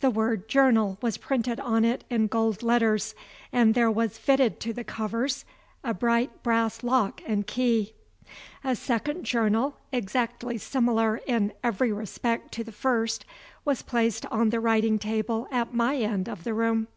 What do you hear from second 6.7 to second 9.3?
lock and key. A second